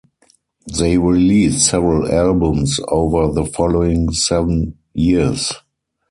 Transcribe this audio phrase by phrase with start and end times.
[0.79, 5.53] They released several albums over the following seven years.